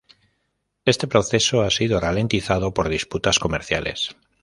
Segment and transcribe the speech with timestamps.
[0.83, 4.17] Este proceso ha sido ralentizado por disputas comerciales.